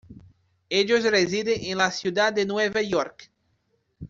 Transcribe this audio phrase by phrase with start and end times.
[0.71, 3.31] Ellos residen en la ciudad de Nueva York.